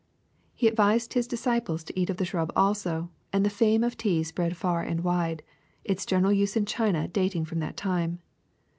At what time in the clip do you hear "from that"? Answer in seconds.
7.45-7.77